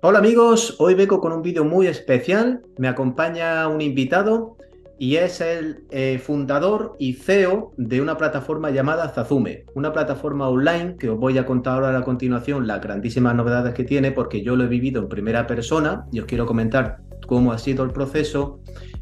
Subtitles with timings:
[0.00, 2.62] Hola amigos, hoy vengo con un vídeo muy especial.
[2.76, 4.56] Me acompaña un invitado
[4.96, 10.94] y es el eh, fundador y CEO de una plataforma llamada Zazume, una plataforma online
[11.00, 14.54] que os voy a contar ahora a continuación las grandísimas novedades que tiene porque yo
[14.54, 18.60] lo he vivido en primera persona y os quiero comentar cómo ha sido el proceso.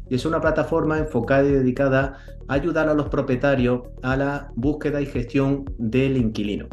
[0.09, 2.17] Y es una plataforma enfocada y dedicada
[2.47, 6.69] a ayudar a los propietarios a la búsqueda y gestión del inquilino.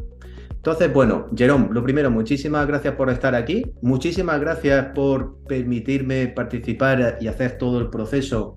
[0.65, 7.19] Entonces, bueno, Jerome, lo primero, muchísimas gracias por estar aquí, muchísimas gracias por permitirme participar
[7.21, 8.57] y hacer todo el proceso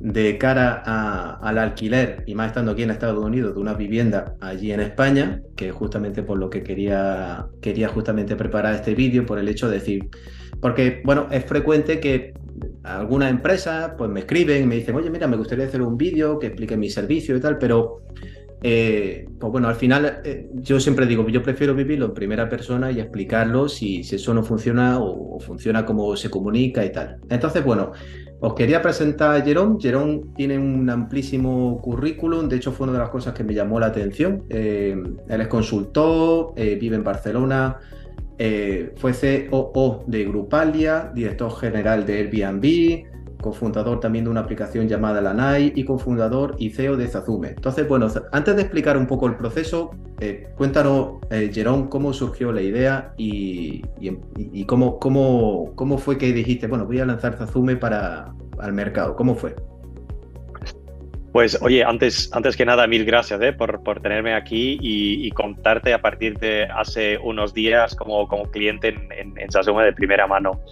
[0.00, 4.72] de cara al alquiler, y más estando aquí en Estados Unidos, de una vivienda allí
[4.72, 9.38] en España, que es justamente por lo que quería, quería justamente preparar este vídeo, por
[9.38, 10.08] el hecho de decir,
[10.62, 12.32] porque, bueno, es frecuente que
[12.82, 16.38] algunas empresas pues me escriben y me dicen, oye, mira, me gustaría hacer un vídeo
[16.38, 18.00] que explique mi servicio y tal, pero
[18.62, 22.90] eh, pues bueno, al final eh, yo siempre digo, yo prefiero vivirlo en primera persona
[22.90, 27.18] y explicarlo si, eso no funciona o, funciona como se comunica y tal.
[27.28, 27.92] Entonces, bueno,
[28.40, 29.78] os quería presentar a Jerón.
[29.78, 33.78] Jerón tiene un amplísimo currículum, de hecho fue una de las cosas que me llamó
[33.78, 34.44] la atención.
[34.48, 34.96] Eh,
[35.28, 37.78] él es consultor, vive en Barcelona,
[38.96, 43.06] fue COO de Grupalia, director general de Airbnb,
[43.40, 47.48] cofundador también de una aplicación llamada Lanai y cofundador y CEO de Zazume.
[47.48, 52.52] Entonces, bueno, antes de explicar un poco el proceso, eh, cuéntanos, eh, Jerón, cómo surgió
[52.52, 53.82] la idea y,
[54.66, 59.14] cómo, cómo, cómo, fue que dijiste, bueno, voy a lanzar Zazume para al mercado.
[59.16, 59.54] ¿Cómo fue?
[61.32, 65.92] Pues oye, antes, antes que nada, mil gracias eh, por, por, tenerme aquí y, contarte
[65.92, 70.26] a partir de hace unos días como, como cliente en, en, en Zazume de primera
[70.26, 70.62] mano.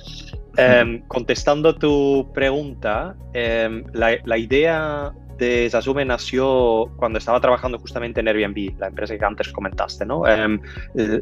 [0.56, 8.78] Em, contestando tu pregunta, em, la, idea de nació cuando estaba trabajando justamente en Airbnb,
[8.78, 10.26] la empresa que antes comentaste, ¿no?
[10.26, 10.60] Em,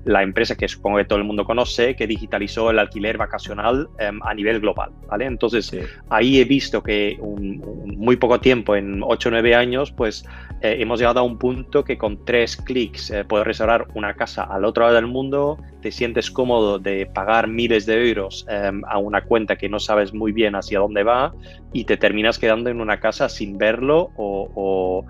[0.05, 3.88] la empresa que supongo que todo el mundo conoce, que digitalizó el alquiler vacacional
[4.22, 5.27] a nivel global, ¿vale?
[5.27, 5.72] Entonces,
[6.10, 7.62] ahí he visto que un,
[7.96, 10.24] muy poco tiempo, en 8 o 9 años, pues
[10.62, 14.44] eh, hemos llegado a un punto que con tres clics eh, puedes reservar una casa
[14.44, 18.98] al otro lado del mundo, te sientes cómodo de pagar miles de euros em, a
[18.98, 21.34] una cuenta que no sabes muy bien hacia dónde va
[21.73, 25.05] y te terminas quedando en una casa sin verlo o,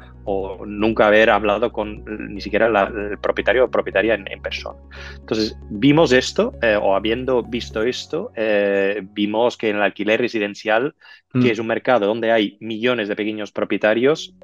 [0.67, 4.79] nunca haber hablado con ni siquiera el propietario o propietaria en, persona.
[5.19, 8.33] Entonces, vimos esto eh, o habiendo visto esto,
[9.15, 10.95] vimos que en el alquiler residencial,
[11.33, 11.47] que mm.
[11.47, 14.35] es un mercado donde hay millones de pequeños propietarios,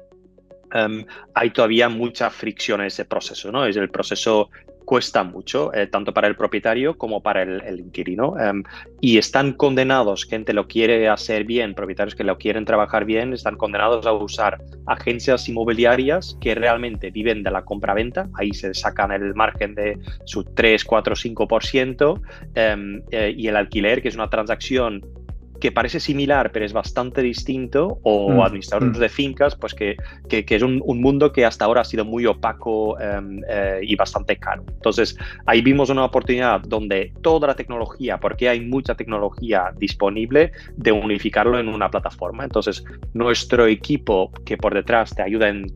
[0.71, 3.65] Em, hay todavía mucha fricción en ese proceso, ¿no?
[3.65, 4.49] Es el proceso
[4.89, 8.39] cuesta mucho, eh, tanto para el propietario como para el, inquilino.
[8.39, 8.63] Em,
[8.99, 13.55] y están condenados, gente lo quiere hacer bien, propietarios que lo quieren trabajar bien, están
[13.55, 14.57] condenados a usar
[14.87, 20.43] agencias inmobiliarias que realmente viven de la compra-venta, ahí se sacan el margen de su
[20.43, 22.21] 3, 4, 5%,
[22.55, 25.05] eh, y el alquiler, que es una transacción
[25.59, 29.01] que parece similar, pero es bastante distinto, o mm, administradores mm.
[29.01, 29.97] de fincas, pues que,
[30.27, 34.37] que, es un, mundo que hasta ahora ha sido muy opaco em, eh, y bastante
[34.37, 34.63] caro.
[34.67, 40.91] Entonces, ahí vimos una oportunidad donde toda la tecnología, porque hay mucha tecnología disponible, de
[40.91, 42.43] unificarlo en una plataforma.
[42.43, 42.83] Entonces,
[43.13, 45.67] nuestro equipo que por detrás te ayuda en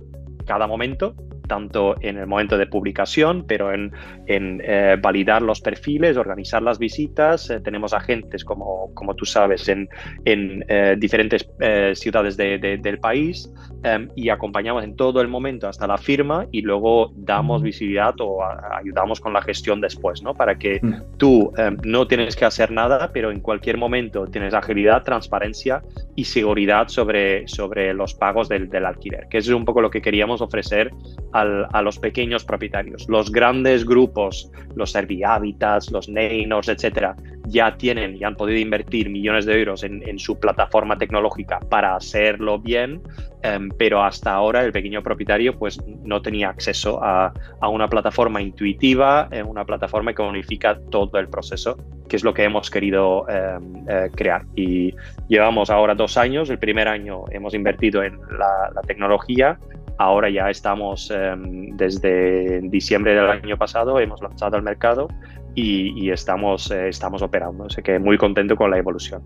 [0.45, 1.15] cada momento,
[1.53, 3.91] tanto en el momento de publicación, pero en,
[4.27, 7.47] eh, validar los perfiles, organizar las visitas.
[7.51, 9.87] Eh, tenemos agentes, como, como tú sabes, en,
[10.25, 11.47] en eh, diferentes
[11.93, 13.51] ciudades del país
[13.83, 18.39] em, y acompañamos en todo el momento hasta la firma y luego damos visibilidad o
[18.79, 20.33] ayudamos con la gestión después, ¿no?
[20.33, 21.17] Para que mm.
[21.17, 25.83] tú em, no tienes que hacer nada, pero en cualquier momento tienes agilidad, transparencia
[26.15, 30.01] y seguridad sobre, sobre los pagos del, del alquiler, que es un poco lo que
[30.01, 30.91] queríamos ofrecer
[31.31, 33.07] a los pequeños propietarios.
[33.07, 37.15] Los grandes grupos, los Servihabitats, los Neynors, etcétera,
[37.47, 42.59] ya tienen y han podido invertir millones de euros en, su plataforma tecnológica para hacerlo
[42.59, 43.01] bien,
[43.41, 47.33] em, pero hasta ahora el pequeño propietario pues no tenía acceso a,
[47.69, 51.77] una plataforma intuitiva, eh, una plataforma que unifica todo el proceso,
[52.07, 54.43] que es lo que hemos querido em, eh, crear.
[54.55, 54.93] Y
[55.27, 59.57] llevamos ahora dos años, el primer año hemos invertido en la tecnología,
[59.97, 65.07] Ahora ya estamos em, desde diciembre del año pasado, hemos lanzado al mercado
[65.55, 67.65] y, estamos, eh, estamos operando.
[67.65, 69.21] Así que muy contento con la evolución.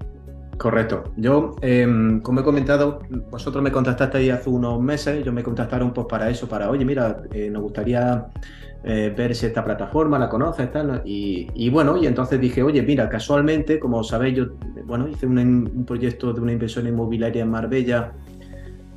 [0.57, 1.03] Correcto.
[1.15, 2.99] Yo, em, como he comentado,
[3.29, 7.21] vosotros me contactaste hace unos meses, yo me contactaron pues para eso, para, oye, mira,
[7.31, 8.25] eh, nos gustaría
[8.83, 10.69] eh, ver si esta plataforma la conoces,
[11.05, 14.45] y, y, bueno, y entonces dije, oye, mira, casualmente, como sabéis, yo,
[14.85, 18.13] bueno, hice un proyecto de una inversión inmobiliaria en Marbella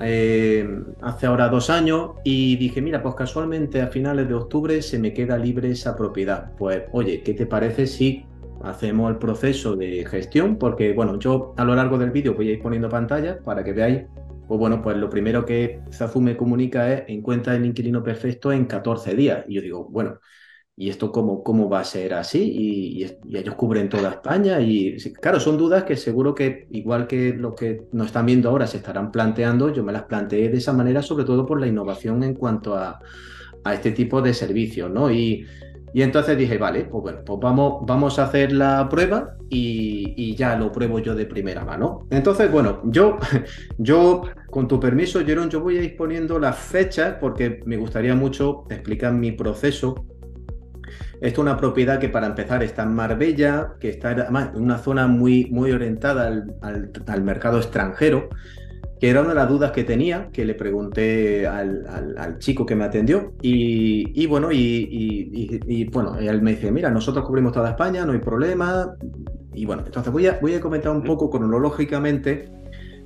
[0.01, 0.69] eh,
[1.03, 5.13] hace ahora dos años y dije, mira, pues casualmente a finales de octubre se me
[5.13, 6.53] queda libre esa propiedad.
[6.57, 8.25] Pues, oye, ¿qué te parece si
[8.63, 12.53] hacemos el proceso de gestión, porque bueno, yo a lo largo del vídeo voy a
[12.53, 14.03] ir poniendo pantallas para que veáis,
[14.47, 19.15] pues bueno, pues lo primero que Zazume comunica es encuentra el inquilino perfecto en 14
[19.15, 19.45] días.
[19.49, 20.21] Y yo digo, bueno,
[20.81, 22.43] ¿y esto cómo, cómo va a ser así?
[22.43, 23.05] Y,
[23.37, 24.61] ellos cubren toda España.
[24.61, 28.67] Y claro, son dudas que seguro que, igual que los que nos están viendo ahora
[28.67, 32.23] se estarán planteando, yo me las planteé de esa manera, sobre todo por la innovación
[32.23, 32.99] en cuanto a,
[33.71, 35.11] este tipo de servicios, ¿no?
[35.11, 35.45] Y,
[35.93, 40.73] entonces dije, vale, pues bueno, pues vamos, vamos a hacer la prueba y, ya lo
[40.73, 42.07] pruebo yo de primera mano.
[42.09, 43.19] Entonces, bueno, yo,
[43.77, 48.15] yo con tu permiso, Jerón, yo voy a ir poniendo las fechas porque me gustaría
[48.15, 50.07] mucho explicar mi proceso
[51.21, 54.79] esto es una propiedad que para empezar está en Marbella, que está además en una
[54.79, 58.31] zona muy, muy orientada al, mercado extranjero,
[58.99, 62.85] que era una de las dudas que tenía, que le pregunté al, chico que me
[62.85, 63.35] atendió.
[63.43, 68.95] Y, bueno, y, bueno, él me dice, mira, nosotros cubrimos toda España, no hay problema.
[69.53, 72.49] Y bueno, entonces voy a, voy a comentar un poco cronológicamente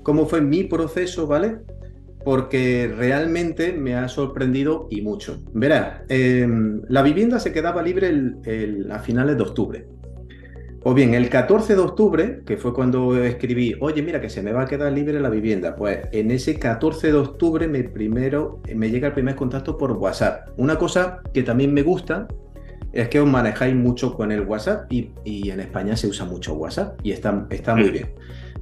[0.05, 1.59] cómo fue mi proceso, ¿vale?
[2.25, 5.43] Porque realmente me ha sorprendido y mucho.
[5.53, 8.13] Verá, em, la vivienda se quedaba libre
[8.91, 9.87] a finales de octubre.
[10.87, 14.53] O bien, el 14 de octubre, que fue cuando escribí, oye, mira que se me
[14.53, 18.91] va a quedar libre la vivienda, pues en ese 14 de octubre me, primero, me
[18.91, 20.51] llega el primer contacto por WhatsApp.
[20.59, 22.29] Una cosa que también me gusta
[22.93, 27.01] es que os manejáis mucho con el WhatsApp y, en España se usa mucho WhatsApp
[27.03, 28.11] y está, está muy bien.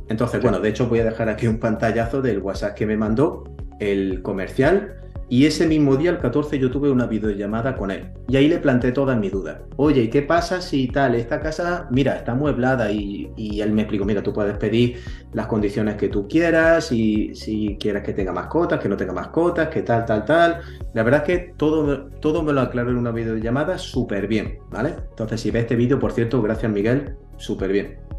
[0.08, 3.44] Entonces, bueno, de hecho voy a dejar aquí un pantallazo del WhatsApp que me mandó
[3.78, 5.02] el comercial
[5.32, 8.10] y ese mismo día, el 14, yo tuve una videollamada con él.
[8.28, 9.60] Y ahí le planteé todas mis dudas.
[9.76, 11.14] Oye, ¿y qué pasa si tal?
[11.14, 14.98] Esta casa, mira, está mueblada y, él me explicó, mira, tú puedes pedir
[15.32, 19.68] las condiciones que tú quieras y si quieres que tenga mascotas, que no tenga mascotas,
[19.68, 20.60] que tal, tal, tal.
[20.92, 24.96] La verdad es que todo, todo me lo aclaró en una videollamada súper bien, ¿vale?
[25.12, 28.11] Entonces, si ves este vídeo, por cierto, gracias Miguel, súper bien.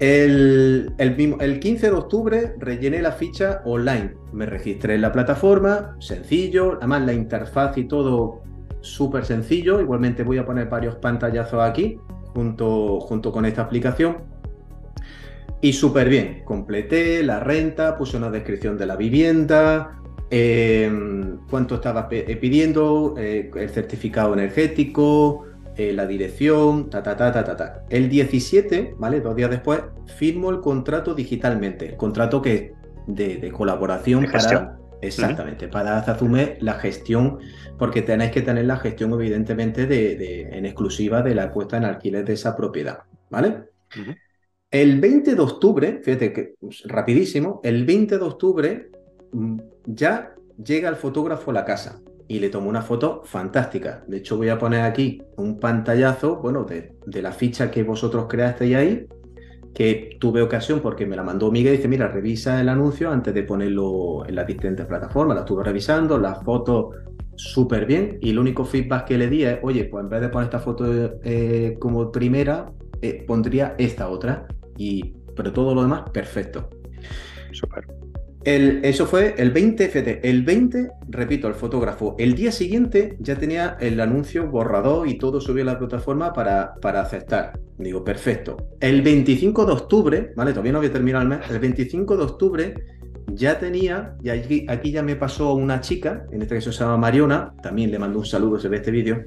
[0.00, 4.14] El, el, 15 de octubre rellené la ficha online.
[4.32, 8.40] Me registré en la plataforma, sencillo, además la interfaz y todo
[8.80, 9.78] súper sencillo.
[9.78, 11.98] Igualmente voy a poner varios pantallazos aquí
[12.32, 14.16] junto, junto con esta aplicación.
[15.60, 20.00] Y súper bien, completé la renta, puse una descripción de la vivienda,
[20.30, 25.44] em, cuánto estaba pidiendo, eh, el certificado energético,
[25.76, 27.82] eh, la dirección, ta, ta, ta, ta, ta, ta.
[27.88, 29.20] El 17, ¿vale?
[29.20, 29.80] Dos días después,
[30.16, 31.90] firmo el contrato digitalmente.
[31.90, 32.72] El contrato que
[33.06, 34.76] de, colaboración para.
[35.02, 37.38] Exactamente, para Zazume la gestión,
[37.78, 42.22] porque tenéis que tener la gestión, evidentemente, de, en exclusiva de la puesta en alquiler
[42.22, 42.98] de esa propiedad,
[43.30, 43.64] ¿vale?
[44.70, 48.90] El 20 de octubre, fíjate que pues, rapidísimo, el 20 de octubre
[49.32, 54.04] mm, ya llega el fotógrafo a la casa y le tomo una foto fantástica.
[54.06, 58.76] De hecho, voy a poner aquí un pantallazo, bueno, de, la ficha que vosotros creasteis
[58.76, 59.06] ahí,
[59.74, 63.34] que tuve ocasión porque me la mandó Miguel y dice, mira, revisa el anuncio antes
[63.34, 65.34] de ponerlo en las diferentes plataformas.
[65.34, 66.92] La estuve revisando, la foto
[67.34, 70.28] súper bien y el único feedback que le di es, oye, pues en vez de
[70.28, 70.84] poner esta foto
[71.24, 72.70] eh, como primera,
[73.02, 74.46] eh, pondría esta otra.
[74.76, 76.70] Y, pero todo lo demás, perfecto.
[77.50, 77.84] Súper
[78.44, 82.16] eso fue el 20, fíjate, el 20, repito, el fotógrafo.
[82.18, 86.74] El día siguiente ya tenía el anuncio borrador y todo subió a la plataforma para,
[86.80, 87.58] para aceptar.
[87.78, 88.56] Digo, perfecto.
[88.80, 90.52] El 25 de octubre, ¿vale?
[90.52, 91.50] Todavía no había terminado el mes.
[91.50, 92.74] El 25 de octubre
[93.32, 96.96] ya tenía, y aquí, aquí ya me pasó una chica, en este caso se llama
[96.96, 99.24] Mariona, también le mando un saludo, se ve este vídeo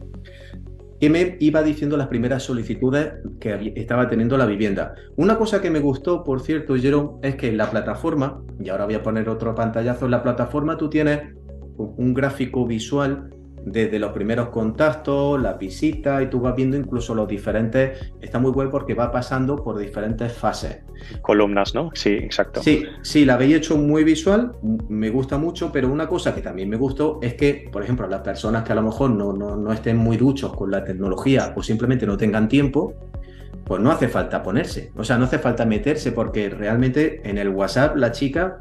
[1.03, 4.95] que me iba diciendo las primeras solicitudes que estaba teniendo la vivienda.
[5.17, 8.85] Una cosa que me gustó, por cierto, Jerome, es que en la plataforma, y ahora
[8.85, 11.19] voy a poner otro pantallazo, en la plataforma tú tienes
[11.75, 13.31] un gráfico visual
[13.65, 18.51] desde los primeros contactos, la visita y tú vas viendo incluso los diferentes, está muy
[18.51, 20.79] bueno porque va pasando por diferentes fases.
[21.21, 21.89] Columnas, ¿no?
[21.93, 22.61] Sí, exacto.
[22.61, 24.53] Sí, sí, la habéis hecho muy visual,
[24.89, 28.21] me gusta mucho, pero una cosa que también me gustó es que, por ejemplo, las
[28.21, 31.63] personas que a lo mejor no, no, no estén muy duchos con la tecnología o
[31.63, 32.93] simplemente no tengan tiempo,
[33.63, 37.49] pues no hace falta ponerse, o sea, no hace falta meterse porque realmente en el
[37.49, 38.59] WhatsApp la chica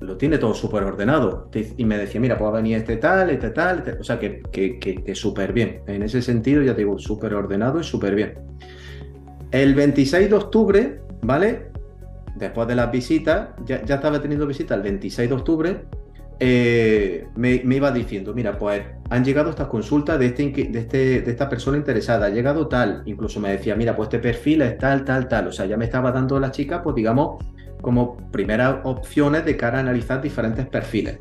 [0.00, 1.50] lo tiene todo súper ordenado.
[1.76, 4.78] Y me decía, mira, puede venir este tal, este tal, este", o sea, que, que,
[4.78, 5.82] que, súper bien.
[5.86, 8.34] En ese sentido, ya te digo, súper ordenado y súper bien.
[9.50, 11.70] El 26 de octubre, ¿vale?
[12.36, 15.84] Después de las visitas, ya, estaba teniendo visitas el 26 de octubre,
[16.42, 21.30] eh, me, iba diciendo, mira, pues han llegado estas consultas de, este, de, este, de
[21.30, 25.04] esta persona interesada, ha llegado tal, incluso me decía, mira, pues este perfil es tal,
[25.04, 27.44] tal, tal, o sea, ya me estaba dando la chica, pues digamos,
[27.80, 31.18] como primeras opciones de cara a analizar diferentes perfiles.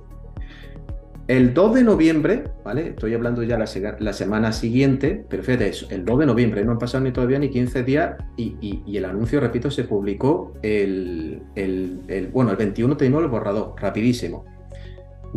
[1.27, 2.89] el 2 de noviembre, ¿vale?
[2.89, 6.79] Estoy hablando ya la, semana siguiente, pero fíjate eso, el 2 de noviembre, no han
[6.79, 12.49] pasado ni todavía ni 15 días y, el anuncio, repito, se publicó el, el, bueno,
[12.49, 14.45] el 21 tenemos el borrador, rapidísimo.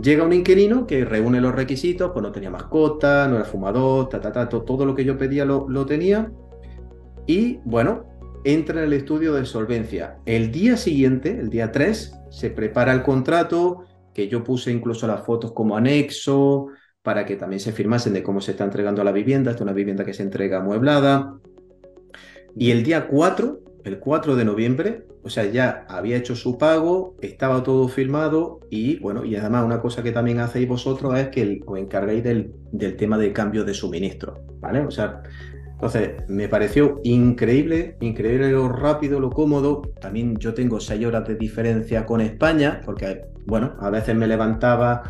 [0.01, 4.19] Llega un inquilino que reúne los requisitos, pues no tenía mascota, no era fumador, ta,
[4.19, 6.33] ta, ta, todo lo que yo pedía lo tenía.
[7.27, 8.12] Y bueno,
[8.45, 10.19] entra en el estudio de solvencia.
[10.27, 13.85] El día siguiente, el día 3, se prepara el contrato,
[14.15, 16.69] que yo puse incluso las fotos como anexo
[17.03, 19.51] para que también se firmasen de cómo se está entregando la vivienda.
[19.51, 21.39] Esta es una vivienda que se entrega amueblada.
[22.55, 27.17] Y el día 4, el 4 de noviembre, o sea, ya había hecho su pago,
[27.21, 31.61] estaba todo firmado y bueno, y además una cosa que también hacéis vosotros es que
[31.65, 34.81] os encarguéis del, del tema de cambio de suministro, ¿vale?
[34.81, 35.23] O sea,
[35.83, 39.83] entonces, me pareció increíble, increíble lo rápido, lo cómodo.
[40.01, 45.03] También yo tengo seis horas de diferencia con España, porque, bueno, a veces me levantaba,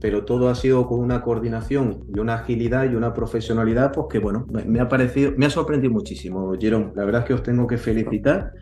[0.00, 4.20] pero todo ha sido con una coordinación y una agilidad y una profesionalidad, pues que,
[4.20, 6.92] bueno, me, ha parecido, me ha sorprendido muchísimo, Jerón.
[6.94, 8.52] La verdad es que os tengo que felicitar.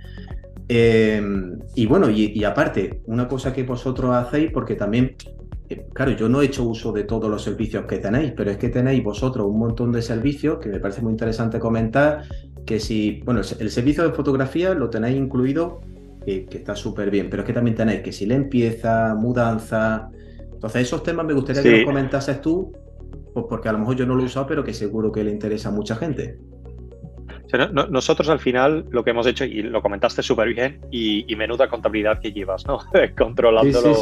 [0.70, 1.22] Eh,
[1.74, 5.16] y bueno, y aparte, una cosa que vosotros hacéis, porque también
[5.92, 8.68] claro, yo no he hecho uso de todos los servicios que tenéis, pero es que
[8.68, 12.24] tenéis vosotros un montón de servicios que me parece muy interesante comentar,
[12.64, 15.80] que si, bueno, el, servicio de fotografía lo tenéis incluido,
[16.24, 20.10] que está súper bien, pero es que también tenéis que si limpieza, mudanza,
[20.52, 22.72] entonces esos temas me gustaría que los comentases tú,
[23.32, 25.30] pues porque a lo mejor yo no lo he usado, pero que seguro que le
[25.30, 26.38] interesa a mucha gente
[27.90, 32.20] nosotros al final lo que hemos hecho, y lo comentaste súper bien, y, menuda contabilidad
[32.20, 32.80] que llevas, ¿no?
[33.16, 33.94] Controlándolo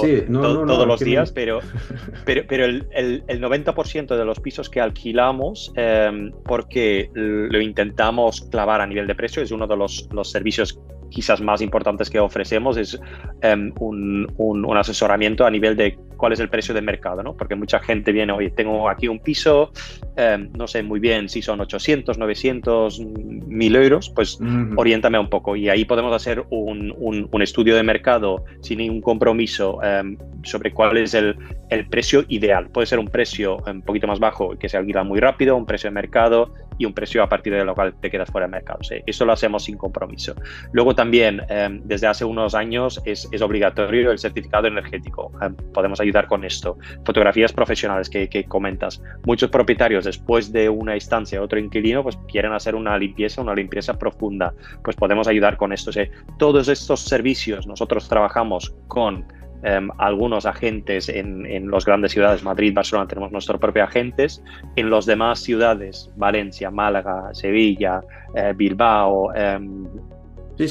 [0.67, 1.61] todos los días, pero,
[2.25, 8.81] pero, pero el, el, 90% de los pisos que alquilamos, em, porque lo intentamos clavar
[8.81, 12.77] a nivel de precio, es uno de los, los servicios quizás más importantes que ofrecemos
[12.77, 12.99] es
[13.43, 17.37] em, un, un, asesoramiento a nivel de cuál es el precio de mercado, ¿no?
[17.37, 19.73] Porque mucha gente viene, oye, tengo aquí un piso,
[20.17, 24.39] em, no sé muy bien si son 800, 900, 1000 euros, pues
[24.77, 25.57] oriéntame un poco.
[25.57, 30.97] Y ahí podemos hacer un, un, estudio de mercado sin ningún compromiso em, sobre cuál
[30.97, 31.37] es el,
[31.71, 32.69] el, precio ideal.
[32.71, 35.91] Puede ser un precio un poquito más bajo que se alquila muy rápido, un precio
[35.91, 38.81] de mercado y un precio a partir de lo cual te quedas fuera del mercado.
[39.07, 40.35] Eso lo hacemos sin compromiso.
[40.73, 45.31] Luego también, em, desde hace unos años, es, es, obligatorio el certificado energético.
[45.73, 46.79] podemos ayudar con esto.
[47.05, 49.01] Fotografías profesionales que, comentas.
[49.25, 53.95] Muchos propietarios después de una instancia, otro inquilino, pues quieren hacer una limpieza, una limpieza
[53.99, 54.53] profunda.
[54.83, 55.91] Pues podemos ayudar con esto.
[56.39, 59.25] todos estos servicios nosotros trabajamos con
[59.63, 64.43] em, algunos agentes en, en las grandes ciudades, Madrid, Barcelona, tenemos nuestros propios agentes.
[64.77, 68.01] En las demás ciudades, Valencia, Málaga, Sevilla,
[68.35, 69.87] eh, Bilbao, em,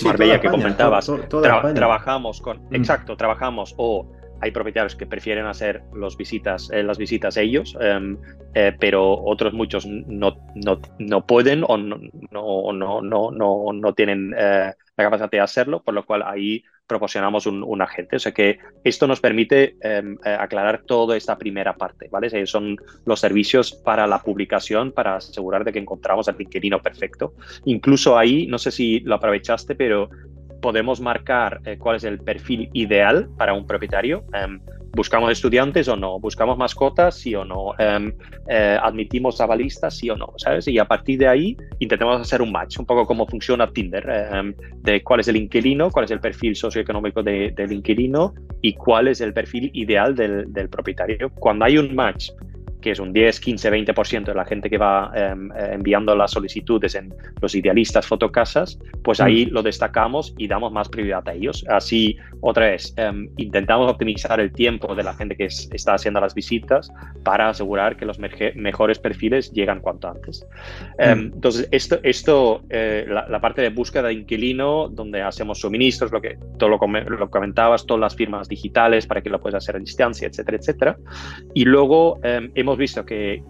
[0.03, 2.75] Marbella que comentabas, trabajamos con, mm.
[2.75, 4.07] exacto, trabajamos o
[4.41, 5.83] hay propietarios que prefieren hacer
[6.17, 8.17] visitas, eh, las visitas ellos, em,
[8.53, 11.97] eh, pero otros muchos no, no, no pueden o no,
[12.31, 17.47] no, no, no, no tienen eh, la capacidad de hacerlo, por lo cual ahí proporcionamos
[17.47, 18.17] un, agente.
[18.17, 22.45] O sea que esto nos permite em, aclarar toda esta primera parte, ¿vale?
[22.45, 27.33] son los servicios para la publicación, para asegurar de que encontramos al inquilino perfecto.
[27.65, 30.09] Incluso ahí, no sé si lo aprovechaste, pero
[30.65, 34.23] podemos marcar eh, cuál es el perfil ideal para un propietario.
[34.33, 34.59] Em,
[34.95, 36.19] ¿Buscamos estudiantes o no?
[36.19, 37.19] ¿Buscamos mascotas?
[37.19, 37.77] Sí o no.
[37.77, 38.11] Em,
[38.49, 39.95] eh, ¿Admitimos avalistas?
[39.95, 40.33] Sí o no.
[40.37, 40.67] ¿Sabes?
[40.67, 44.55] Y a partir de ahí intentamos hacer un match, un poco como funciona Tinder, em,
[44.77, 49.21] de cuál es el inquilino, cuál es el perfil socioeconómico del inquilino y cuál es
[49.21, 51.29] el perfil ideal del, del propietario.
[51.35, 52.31] Cuando hay un match
[52.85, 56.29] que es un 10, 15, 20% de la gente que va em, eh, enviando las
[56.29, 57.11] solicitudes en
[57.41, 59.53] los idealistas fotocasas, pues ahí mm.
[59.53, 61.65] lo destacamos y damos más prioridad a ellos.
[61.67, 66.35] Así, otra vez, em, intentamos optimizar el tiempo de la gente que está haciendo las
[66.35, 66.91] visitas
[67.23, 70.45] para asegurar que los mejores perfiles llegan cuanto antes.
[70.99, 71.33] Em, mm.
[71.33, 76.37] entonces, esto, esto eh, la, parte de búsqueda de inquilino, donde hacemos suministros, lo que
[76.59, 80.27] todo lo, lo comentabas, todas las firmas digitales para que lo puedas hacer a distancia,
[80.27, 80.97] etcétera, etcétera.
[81.55, 83.43] Y luego hemos visto que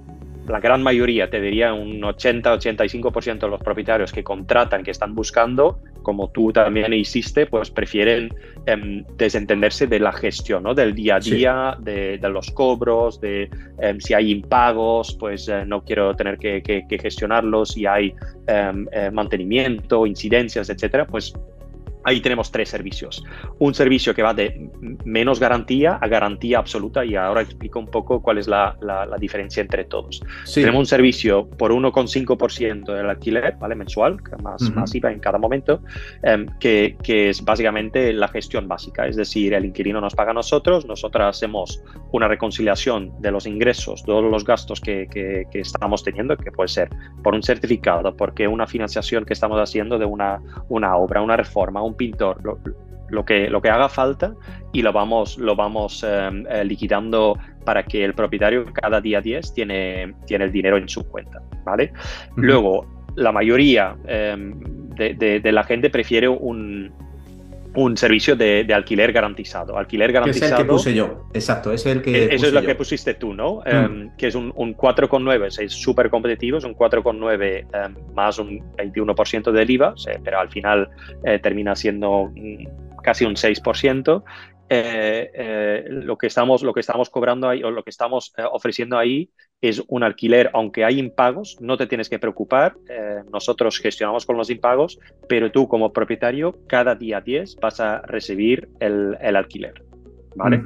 [0.47, 5.79] la gran mayoría, te diría un 80-85% de los propietarios que contratan, que están buscando,
[6.03, 8.33] como tú también hiciste, pues prefieren
[8.67, 10.75] em, desentenderse de la gestión, ¿no?
[10.75, 15.83] del día a día, de, los cobros, de em, si hay impagos, pues eh, no
[15.83, 18.13] quiero tener que, gestionarlos, si hay
[18.47, 21.33] em, eh, mantenimiento, incidencias, etcétera, pues
[22.05, 23.23] Ahí tenemos tres servicios.
[23.59, 24.69] Un servicio que va de
[25.03, 28.77] menos garantía a garantía absoluta y ahora explico un poco cuál es la,
[29.19, 30.21] diferencia entre todos.
[30.53, 33.75] Tenemos un servicio por 1,5% del alquiler ¿vale?
[33.75, 35.81] mensual, que más, masiva en cada momento,
[36.21, 39.07] em, que, es básicamente la gestión básica.
[39.07, 41.81] Es decir, el inquilino nos paga a nosotros, nosotros hacemos
[42.11, 46.89] una reconciliación de los ingresos, todos los gastos que, que, estamos teniendo, que puede ser
[47.23, 51.81] por un certificado, porque una financiación que estamos haciendo de una, una obra, una reforma,
[51.81, 52.41] un pintor,
[53.09, 54.33] lo, que, lo que haga falta
[54.73, 59.53] y lo vamos, lo vamos em, eh, liquidando para que el propietario cada día 10
[59.53, 61.41] tiene, tiene el dinero en su cuenta.
[61.65, 61.91] ¿vale?
[62.35, 62.85] Luego,
[63.15, 64.59] la mayoría em,
[64.95, 66.91] de, la gente prefiere un,
[67.75, 69.77] un servicio de, alquiler garantizado.
[69.77, 70.45] Alquiler garantizado.
[70.45, 72.33] es el que puse yo, exacto, es el que.
[72.33, 73.61] Eso es lo que pusiste tú, ¿no?
[73.65, 73.69] Mm.
[73.69, 78.59] Em, que es un, un 4,9, es súper competitivo, es un 4,9 em, más un
[78.75, 80.89] 21% del IVA, pero al final
[81.23, 82.31] eh, termina siendo
[83.03, 84.23] casi un 6%.
[84.67, 88.97] Eh, eh, lo, que estamos, lo que estamos cobrando ahí o lo que estamos ofreciendo
[88.97, 89.29] ahí
[89.69, 94.37] es un alquiler, aunque hay impagos, no te tienes que preocupar, eh, nosotros gestionamos con
[94.37, 99.83] los impagos, pero tú como propietario cada día 10 vas a recibir el, el alquiler.
[100.37, 100.61] ¿Vale?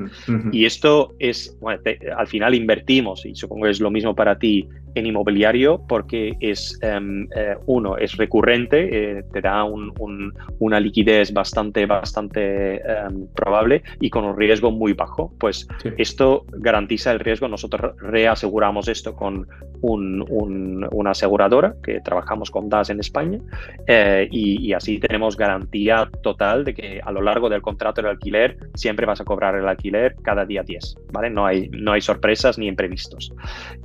[0.52, 1.80] Y esto es, bueno,
[2.18, 4.68] al final invertimos, y supongo que es lo mismo para ti,
[5.00, 11.86] en inmobiliario porque es, em, eh, uno, es recurrente, eh, te da una liquidez bastante,
[11.86, 15.34] bastante em, probable y con un riesgo muy bajo.
[15.40, 17.48] Pues esto garantiza el riesgo.
[17.48, 19.48] Nosotros reaseguramos esto con
[19.82, 23.40] una aseguradora que trabajamos con DAS en España
[23.88, 28.58] eh, y, así tenemos garantía total de que a lo largo del contrato de alquiler
[28.76, 31.30] siempre vas a cobrar el alquiler cada día 10, ¿vale?
[31.30, 33.34] No hay, no hay sorpresas ni imprevistos.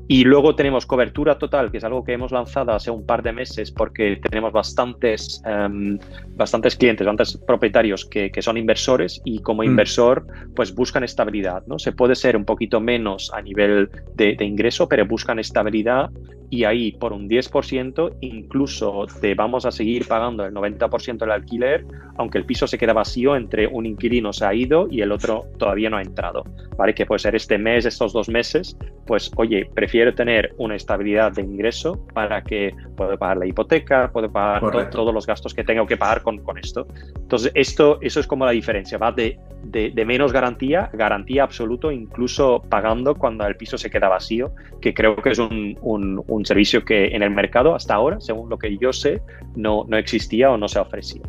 [0.08, 3.32] Y luego tenemos cobertura total, que es algo que hemos lanzado hace un par de
[3.32, 5.98] meses porque tenemos bastantes, em,
[6.36, 9.66] bastantes clientes, bastantes propietarios que, que son inversores y como mm.
[9.66, 11.64] inversor pues buscan estabilidad.
[11.66, 11.78] ¿no?
[11.78, 16.10] Se puede ser un poquito menos a nivel de, de ingreso, pero buscan estabilidad
[16.54, 21.84] y ahí por un 10% incluso te vamos a seguir pagando el 90% del alquiler,
[22.16, 25.46] aunque el piso se queda vacío entre un inquilino se ha ido y el otro
[25.58, 26.44] todavía no ha entrado.
[26.76, 26.94] ¿Vale?
[26.94, 31.42] Que puede ser este mes, estos dos meses, pues oye, prefiero tener una estabilidad de
[31.42, 35.96] ingreso para que pueda pagar la hipoteca, puedo pagar todos los gastos que tengo que
[35.96, 36.86] pagar con, con esto.
[37.16, 42.62] Entonces, esto, eso es como la diferencia, va de, de, menos garantía, garantía absoluto, incluso
[42.68, 47.08] pagando cuando el piso se queda vacío, que creo que es un, un, servicio que
[47.08, 49.22] en el mercado hasta ahora, según lo que yo sé,
[49.56, 51.24] no, no existía o no se ha ofrecido.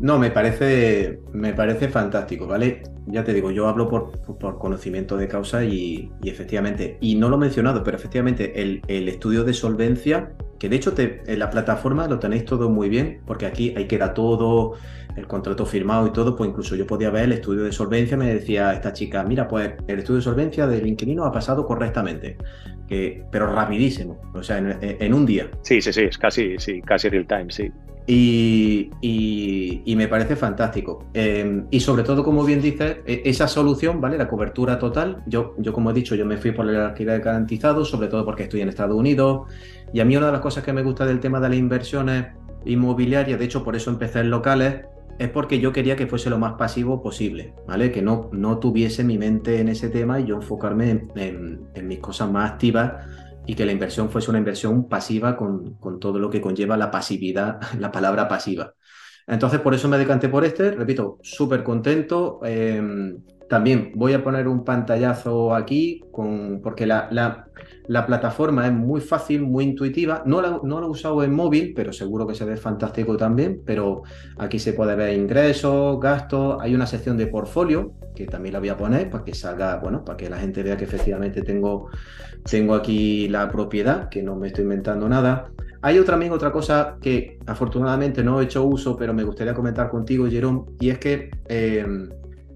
[0.00, 2.82] No, me parece, me parece fantástico, ¿vale?
[3.06, 7.36] Ya te digo, yo hablo por, por conocimiento de causa y, efectivamente, y no lo
[7.36, 12.08] he mencionado, pero efectivamente el, el estudio de solvencia, que de hecho en la plataforma
[12.08, 14.74] lo tenéis todo muy bien, porque aquí ahí queda todo,
[15.16, 18.32] el contrato firmado y todo, pues incluso yo podía ver el estudio de solvencia, me
[18.32, 22.36] decía esta chica, mira, pues el estudio de solvencia del inquilino ha pasado correctamente,
[22.88, 25.50] que, pero rapidísimo, o sea, en, un día.
[25.62, 27.70] Sí, sí, sí, es casi, sí, casi real time, sí.
[28.06, 31.06] Y, y, me parece fantástico.
[31.14, 34.18] Em, y sobre todo, como bien dices, e, esa solución, ¿vale?
[34.18, 35.22] La cobertura total.
[35.26, 38.42] Yo, yo, como he dicho, yo me fui por el alquiler garantizado, sobre todo porque
[38.42, 39.48] estoy en Estados Unidos.
[39.94, 42.26] Y a mí una de las cosas que me gusta del tema de las inversiones
[42.66, 44.82] inmobiliarias, de hecho por eso empecé en locales,
[45.18, 47.92] es porque yo quería que fuese lo más pasivo posible, ¿vale?
[47.92, 52.30] Que no, no tuviese mi mente en ese tema y yo enfocarme en, mis cosas
[52.30, 53.06] más activas
[53.46, 57.60] y que la inversión fuese una inversión pasiva con, todo lo que conlleva la pasividad,
[57.78, 58.74] la palabra pasiva.
[59.26, 62.40] Entonces, por eso me decanté por este, repito, súper contento.
[62.44, 63.16] Em,
[63.48, 67.46] también voy a poner un pantallazo aquí con, porque la, la,
[67.86, 70.22] la plataforma es muy fácil, muy intuitiva.
[70.24, 73.60] No la, no he usado en móvil, pero seguro que se ve fantástico también.
[73.64, 74.02] Pero
[74.38, 76.56] aquí se puede ver ingresos, gastos.
[76.60, 80.04] Hay una sección de portfolio que también la voy a poner para que salga, bueno,
[80.04, 81.88] para que la gente vea que efectivamente tengo,
[82.48, 85.50] tengo aquí la propiedad, que no me estoy inventando nada.
[85.82, 89.90] Hay otra, también otra cosa que afortunadamente no he hecho uso, pero me gustaría comentar
[89.90, 91.84] contigo, Jerome, y es que eh,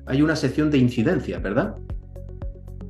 [0.09, 1.77] hay una sección de incidencias, ¿verdad?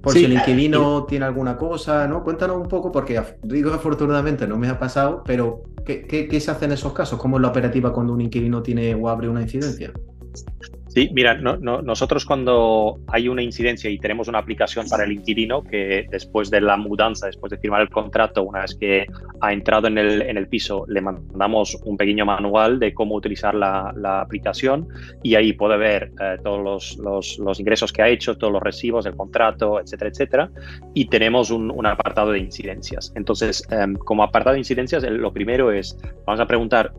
[0.02, 2.22] Por si el inquilino tiene alguna cosa, ¿no?
[2.22, 6.66] Cuéntanos un poco, porque digo afortunadamente no me ha pasado, pero ¿qué, qué se hace
[6.66, 7.18] en esos casos?
[7.18, 9.92] ¿Cómo es la operativa cuando un inquilino tiene o abre una incidencia?
[10.98, 16.08] Sí, mira, nosotros cuando hay una incidencia y tenemos una aplicación para el inquilino que
[16.11, 19.06] después de la mudanza, después de firmar el contrato, una vez que
[19.40, 24.88] ha entrado en el, piso, le mandamos un pequeño manual de cómo utilizar la, aplicación
[25.22, 29.14] y ahí puede ver eh, todos los, ingresos que ha hecho, todos los recibos, el
[29.14, 30.50] contrato, etcétera, etcétera.
[30.94, 33.12] Y tenemos un, un apartado de incidencias.
[33.14, 36.90] Entonces, em, como apartado de incidencias, lo primero es, vamos a preguntar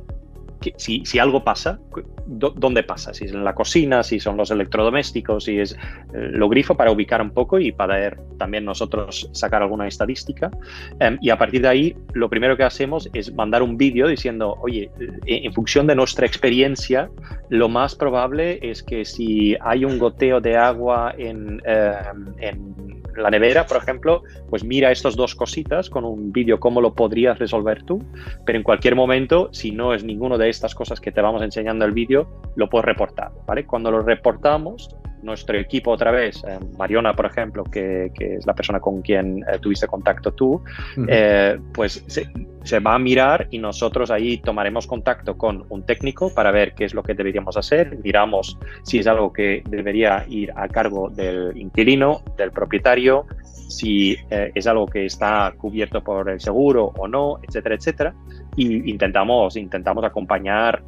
[0.78, 1.80] si, si, algo pasa,
[2.26, 3.14] ¿dónde pasa?
[3.14, 5.78] Si es en la cocina, si son los electrodomésticos, si es eh,
[6.14, 10.52] lo grifo para ubicar un poco y para ver también nosotros sacar alguna estadística.
[11.00, 14.58] Em, y a partir de ahí, lo primero que hacemos es mandar un vídeo diciendo,
[14.62, 14.92] oye,
[15.26, 17.10] eh, en función de nuestra experiencia,
[17.50, 23.30] lo más probable es que si hay un goteo de agua en, em, en la
[23.30, 27.84] nevera, por ejemplo, pues mira estas dos cositas con un vídeo cómo lo podrías resolver
[27.84, 28.04] tú,
[28.46, 31.86] pero en cualquier momento, si no es ninguno de estas cosas que te vamos enseñando
[31.86, 33.66] el vídeo, lo puedes reportar, ¿vale?
[33.66, 38.80] Cuando lo reportamos, nuestro equipo otra vez, eh, Mariona, por ejemplo, que, es la persona
[38.80, 40.62] con quien eh, tuviste contacto tú,
[41.08, 42.30] eh, pues se,
[42.64, 46.86] se, va a mirar y nosotros ahí tomaremos contacto con un técnico para ver qué
[46.86, 51.58] es lo que deberíamos hacer, miramos si es algo que debería ir a cargo del
[51.58, 53.26] inquilino, del propietario,
[53.70, 58.16] si es algo que está cubierto por el seguro o no, etcétera, etcétera
[58.60, 60.84] y intentamos, intentamos acompañar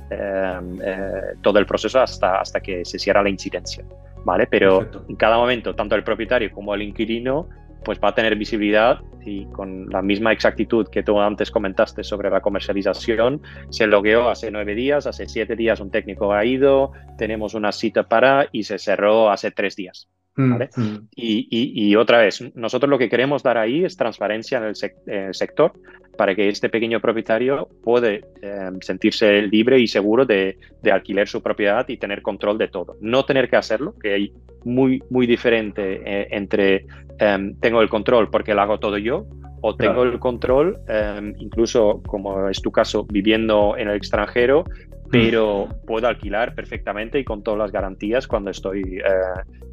[1.42, 3.84] todo el proceso hasta, hasta que se cierra la incidencia.
[4.24, 4.48] ¿vale?
[4.48, 7.48] Pero en cada momento, tanto el propietario como el inquilino,
[7.84, 12.30] pues va a tener visibilidad y con la misma exactitud que tú antes comentaste sobre
[12.30, 17.54] la comercialización, se logueó hace nueve días, hace siete días un técnico ha ido, tenemos
[17.54, 20.08] una cita para y se cerró hace tres días.
[20.36, 21.08] Mm, mm.
[21.16, 25.74] Y, otra vez, nosotros lo que queremos dar ahí es transparencia en el, sector
[26.18, 30.58] para que este pequeño propietario puede em, sentirse libre y seguro de,
[30.92, 32.98] alquiler su propiedad y tener control de todo.
[33.02, 36.86] No tener que hacerlo, que hay muy, muy diferente eh, entre
[37.20, 39.26] em, tengo el control porque lo hago todo yo
[39.62, 44.66] o tengo el control, em, incluso como es tu caso, viviendo en el extranjero,
[45.12, 49.02] pero puedo alquilar perfectamente y con todas las garantías cuando estoy eh,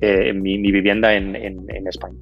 [0.01, 1.37] eh, en mi, vivienda en,
[1.87, 2.18] España.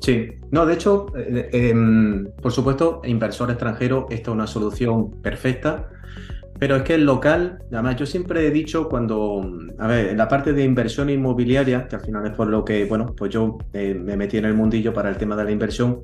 [0.00, 5.88] Sí, no, de hecho, eh, em, por supuesto, inversor extranjero, esta es una solución perfecta,
[6.58, 10.28] pero es que el local, además yo siempre he dicho cuando, a ver, en la
[10.28, 14.16] parte de inversión inmobiliaria, que al final es por lo que, bueno, pues yo me
[14.16, 16.02] metí en el mundillo para el tema de la inversión,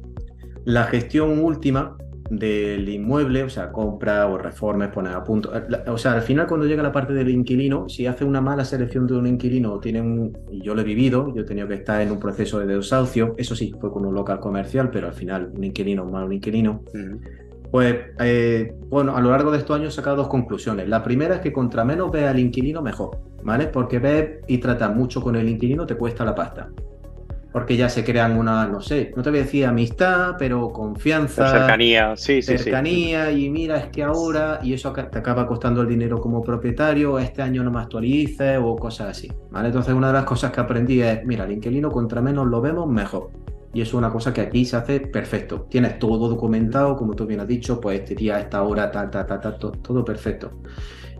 [0.64, 1.96] la gestión última
[2.32, 5.52] del inmueble, o sea, compra o reformas, poner a punto.
[5.88, 9.06] O sea, al final cuando llega la parte del inquilino, si hace una mala selección
[9.06, 12.00] de un inquilino, tiene un, y yo lo he vivido, yo he tenido que estar
[12.00, 15.52] en un proceso de desahucio, eso sí, fue con un local comercial, pero al final
[15.54, 16.82] un inquilino, un mal inquilino.
[17.70, 20.88] Pues, eh, bueno, a lo largo de estos años he sacado dos conclusiones.
[20.88, 23.66] La primera es que contra menos ve al inquilino, mejor, ¿vale?
[23.66, 26.70] Porque ve y trata mucho con el inquilino te cuesta la pasta
[27.52, 31.50] porque ya se crean una, no sé, no te voy a decir amistad, pero confianza.
[31.50, 32.56] cercanía, sí, sí.
[32.56, 37.18] Cercanía, y mira, es que ahora, y eso te acaba costando el dinero como propietario,
[37.18, 39.30] este año no me actualices o cosas así.
[39.50, 39.68] ¿vale?
[39.68, 42.88] Entonces, una de las cosas que aprendí es, mira, el inquilino contra menos lo vemos,
[42.88, 43.30] mejor.
[43.74, 45.66] Y eso es una cosa que aquí se hace perfecto.
[45.70, 49.26] Tienes todo documentado, como tú bien has dicho, pues este día, esta hora, ta, ta,
[49.26, 50.50] ta, ta, todo, todo perfecto.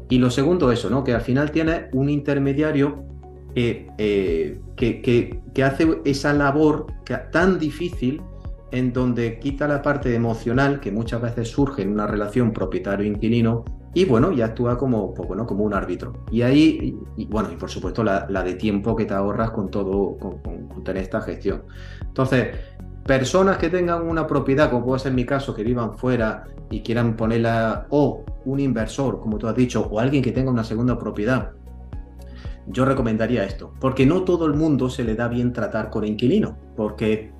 [0.08, 1.04] Y lo segundo, eso, ¿no?
[1.04, 3.11] Que al final tienes un intermediario
[3.54, 6.86] eh, que, que, hace esa labor
[7.30, 8.22] tan difícil
[8.70, 14.06] en donde quita la parte emocional que muchas veces surge en una relación propietario-inquilino y
[14.06, 16.24] bueno, ya actúa como, pues como un árbitro.
[16.30, 20.16] Y ahí, y, bueno, y por supuesto la, de tiempo que te ahorras con todo,
[20.16, 21.64] con, con, tener esta gestión.
[22.00, 22.56] Entonces,
[23.04, 27.16] personas que tengan una propiedad, como puede ser mi caso, que vivan fuera y quieran
[27.16, 31.52] ponerla, o un inversor, como tú has dicho, o alguien que tenga una segunda propiedad
[32.66, 36.56] yo recomendaría esto, porque no todo el mundo se le da bien tratar con inquilino,
[36.76, 37.32] porque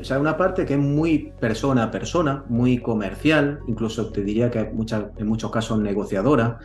[0.00, 4.50] o sea, una parte que es muy persona a persona, muy comercial, incluso te diría
[4.50, 6.58] que en muchos casos negociadora,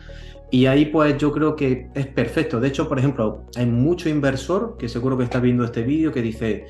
[0.50, 2.58] y ahí pues yo creo que es perfecto.
[2.58, 6.22] De hecho, por ejemplo, hay mucho inversor que seguro que está viendo este vídeo que
[6.22, 6.66] dice,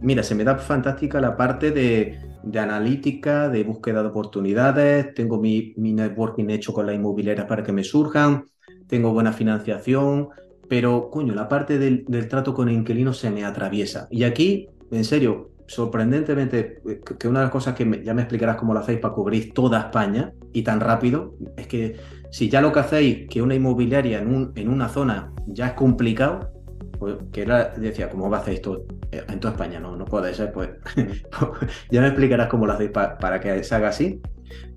[0.00, 2.18] mira, se me da fantástica la parte de,
[2.58, 7.72] analítica, de búsqueda de oportunidades, tengo mi, mi networking hecho con la inmobiliaria para que
[7.72, 8.46] me surjan,
[8.86, 10.30] tengo buena financiación,
[10.72, 14.08] pero, coño, la parte del, trato con inquilino se me atraviesa.
[14.10, 18.56] Y aquí, en serio, sorprendentemente, eh, que una de las cosas que ya me explicarás
[18.56, 21.96] cómo lo hacéis para cubrir toda España y tan rápido, es que
[22.30, 25.72] si ya lo que hacéis, que una inmobiliaria en, un, en una zona ya es
[25.74, 26.50] complicado,
[26.98, 29.78] pues que era, decía, ¿cómo va a hacer esto eh, en toda España?
[29.78, 30.70] No, no puede ser, pues
[31.90, 34.22] ya me explicarás cómo lo hacéis para que se haga así.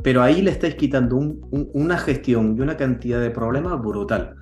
[0.03, 4.35] Pero ahí le estáis quitando una gestión y una cantidad de problemas brutal.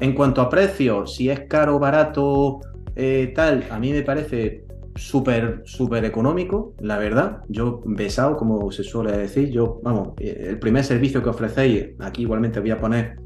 [0.00, 2.60] En cuanto a precio, si es caro, barato,
[2.96, 7.42] eh, tal, a mí me parece súper, súper económico, la verdad.
[7.48, 12.22] Yo, besado, como se suele decir, yo, vamos, eh, el primer servicio que ofrecéis, aquí
[12.22, 13.16] igualmente voy a poner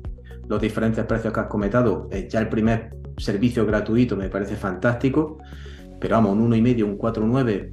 [0.49, 5.39] los diferentes precios que has comentado, eh, ya el primer servicio gratuito me parece fantástico,
[6.01, 7.71] pero vamos, un 1,5, un 4,9,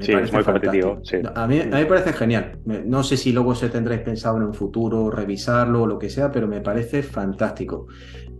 [0.00, 1.00] sí, es muy competitivo.
[1.34, 2.58] A, mí, a mí me parece genial.
[2.64, 6.30] No sé si luego se tendréis pensado en un futuro revisarlo o lo que sea,
[6.30, 7.86] pero me parece fantástico.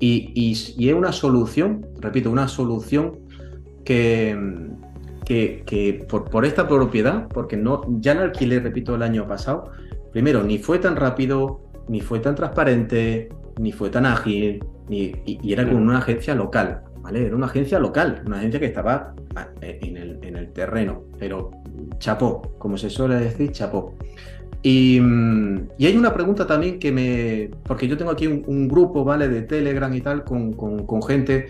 [0.00, 3.18] Y, y, es una solución, repito, una solución
[3.84, 4.36] que,
[5.24, 9.72] que, que por, por, esta propiedad, porque no, ya la alquilé, repito, el año pasado,
[10.12, 15.52] primero, ni fue tan rápido, ni fue tan transparente, ni fue tan ágil, ni, y,
[15.52, 16.82] era con una agencia local.
[17.16, 21.50] Era una agencia local, una agencia que estaba ah, en el, en el terreno, pero
[21.98, 23.94] chapó, como se suele decir, chapó.
[24.62, 25.00] Y,
[25.78, 27.50] y, hay una pregunta también que me.
[27.64, 29.28] Porque yo tengo aquí un, grupo, ¿vale?
[29.28, 31.46] De Telegram y tal, con, con, gente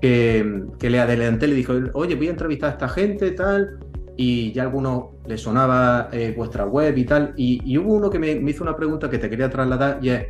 [0.00, 3.78] que, que, le adelanté, le dijo, oye, voy a entrevistar a esta gente, tal.
[4.16, 7.32] Y ya a alguno le sonaba eh, vuestra web y tal.
[7.36, 10.26] Y, hubo uno que me, me, hizo una pregunta que te quería trasladar y es: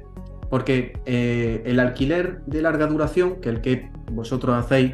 [0.53, 4.93] porque eh, el alquiler de larga duración, que el que vosotros hacéis,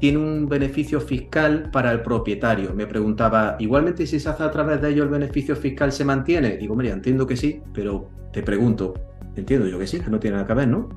[0.00, 2.72] tiene un beneficio fiscal para el propietario.
[2.72, 6.56] Me preguntaba, igualmente si se hace a través de ello el beneficio fiscal se mantiene.
[6.56, 8.94] Digo, mira, entiendo que sí, pero te pregunto,
[9.36, 10.88] entiendo yo que sí, que no tiene nada que ver, ¿no?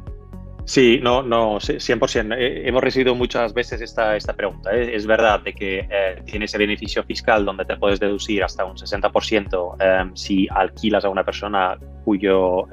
[0.64, 2.38] Sí, no, no, 100%.
[2.38, 4.74] Eh, hemos recibido muchas veces esta, esta pregunta.
[4.74, 4.96] ¿eh?
[4.96, 5.90] Es verdad de que
[6.24, 11.26] tiene ese beneficio fiscal donde te puedes deducir hasta un 60% si alquilas a una
[11.26, 11.78] persona
[12.10, 12.68] cuyo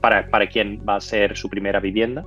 [0.00, 2.24] para, para quien va a ser su primera vivienda.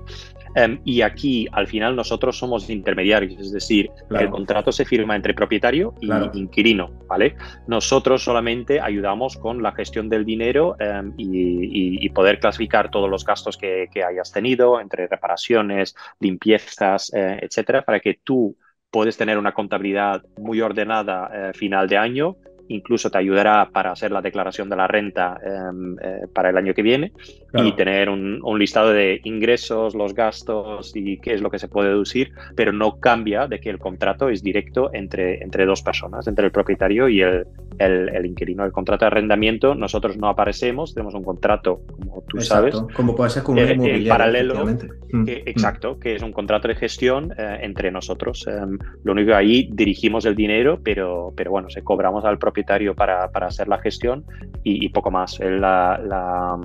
[0.55, 5.33] Em, y aquí, al final, nosotros somos intermediarios, es decir, el contrato se firma entre
[5.33, 7.35] propietario y inquilino, ¿vale?
[7.67, 13.57] Nosotros solamente ayudamos con la gestión del dinero em, y, poder clasificar todos los gastos
[13.57, 18.55] que, hayas tenido, entre reparaciones, limpiezas, eh, etcétera, para que tú
[18.89, 22.37] puedes tener una contabilidad muy ordenada eh, final de año
[22.67, 26.73] incluso te ayudará para hacer la declaración de la renta em, eh, para el año
[26.73, 27.11] que viene
[27.53, 31.89] y tener un, listado de ingresos, los gastos y qué es lo que se puede
[31.89, 36.45] deducir, pero no cambia de que el contrato es directo entre, entre dos personas, entre
[36.45, 37.45] el propietario y el,
[37.77, 38.65] el, inquilino.
[38.65, 42.75] El contrato de arrendamiento, nosotros no aparecemos, tenemos un contrato, como tú sabes.
[42.93, 44.65] Como puede ser con un eh, paralelo.
[44.65, 45.25] Mm, mm.
[45.27, 48.45] exacto, que es un contrato de gestión eh, entre nosotros.
[48.47, 52.54] Em, lo único que ahí dirigimos el dinero, pero, pero bueno, se cobramos al propietario
[52.63, 54.25] para, para hacer la gestión
[54.63, 55.39] y, poco más.
[55.39, 56.57] El, la,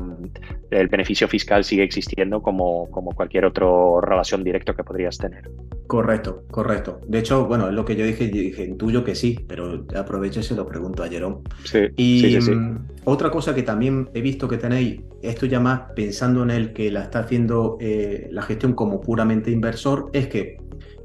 [0.70, 3.66] el beneficio fiscal sigue existiendo como, como cualquier otra
[4.02, 5.50] relación directa que podrías tener.
[5.86, 7.00] Correcto, correcto.
[7.08, 10.44] De hecho, bueno, es lo que yo dije, dije, intuyo que sí, pero aprovecho y
[10.44, 11.40] se lo pregunto a Jerón.
[11.64, 15.90] Sí, y sí, mm, otra cosa que también he visto que tenéis, esto ya más
[15.96, 20.59] pensando en el que la está haciendo eh, la gestión como puramente inversor, es que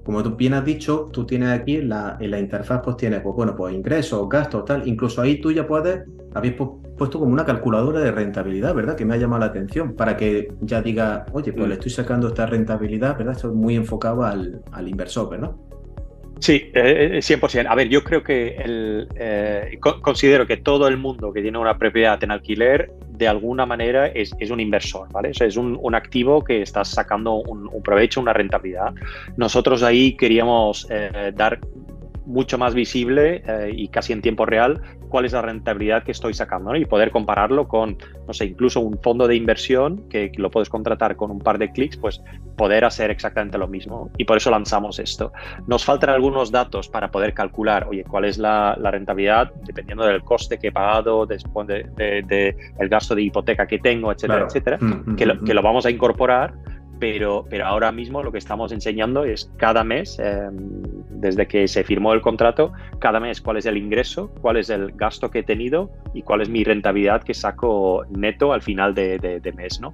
[0.05, 3.21] como tú bien has dicho, tú tienes aquí en la, en la interfaz, pues tienes,
[3.21, 4.87] pues bueno, pues ingresos, gastos, tal.
[4.87, 6.03] Incluso ahí tú ya puedes,
[6.35, 8.95] habéis puesto como una calculadora de rentabilidad, ¿verdad?
[8.95, 11.79] Que me ha llamado la atención, para que ya diga, oye, pues le mm.
[11.79, 13.33] estoy sacando esta rentabilidad, ¿verdad?
[13.35, 15.51] Esto es muy enfocado al, al inversor, ¿verdad?
[16.39, 17.65] Sí, eh, 100%.
[17.65, 21.57] Eh, A ver, yo creo que el, eh, considero que todo el mundo que tiene
[21.57, 25.29] una propiedad en alquiler, de alguna manera, es, un inversor, ¿vale?
[25.29, 28.93] O sea, es un, activo que está sacando un, provecho, una rentabilidad.
[29.37, 31.59] Nosotros ahí queríamos eh, dar
[32.25, 36.33] mucho más visible eh, y casi en tiempo real cuál es la rentabilidad que estoy
[36.33, 40.69] sacando y poder compararlo con, no sé, incluso un fondo de inversión que, lo puedes
[40.69, 42.21] contratar con un par de clics, pues
[42.57, 44.09] poder hacer exactamente lo mismo.
[44.17, 45.31] Y por eso lanzamos esto.
[45.67, 50.57] Nos faltan algunos datos para poder calcular, oye, cuál es la, rentabilidad dependiendo del coste
[50.57, 55.11] que he pagado, después del de, el gasto de hipoteca que tengo, etcétera, etcétera, mm,
[55.11, 56.53] mm, que, lo, mm, que lo vamos a incorporar
[56.99, 61.83] pero, pero ahora mismo lo que estamos enseñando es cada mes, em, desde que se
[61.83, 65.43] firmó el contrato, cada mes cuál es el ingreso, cuál es el gasto que he
[65.43, 69.79] tenido y cuál es mi rentabilidad que saco neto al final de, mes.
[69.79, 69.93] ¿no?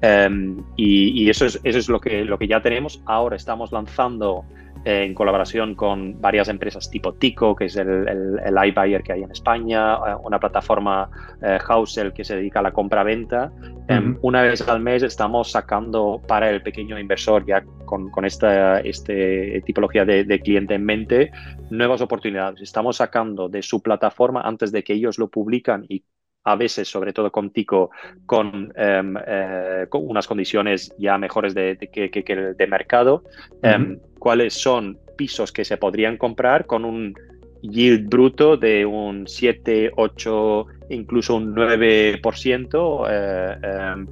[0.00, 3.02] Em, y, y eso, es, eso es lo que, lo que ya tenemos.
[3.06, 4.44] Ahora estamos lanzando
[4.84, 9.30] en colaboración con varias empresas tipo Tico, que es el, el, iBuyer que hay en
[9.30, 11.08] España, eh, una plataforma
[11.40, 13.52] eh, Housel que se dedica a la compra-venta.
[13.88, 18.80] Em, una vez al mes estamos sacando para el pequeño inversor, ya con, con esta
[18.80, 21.30] este tipología de, de, cliente en mente,
[21.70, 22.60] nuevas oportunidades.
[22.60, 26.02] Estamos sacando de su plataforma antes de que ellos lo publican y
[26.44, 27.90] a veces, sobre todo con Tico,
[28.26, 33.24] con, em, eh, con unas condiciones ya mejores de, que, que, de mercado,
[33.62, 37.14] em, cuáles son pisos que se podrían comprar con un
[37.62, 44.06] yield bruto de un 7, 8, incluso un 9% eh, em,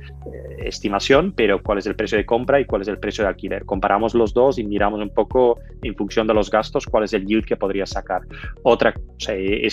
[0.59, 3.65] estimación, pero cuál es el precio de compra y cuál es el precio de alquiler.
[3.65, 7.27] Comparamos los dos y miramos un poco en función de los gastos cuál es el
[7.27, 8.23] yield que podría sacar.
[8.63, 9.33] Otra, o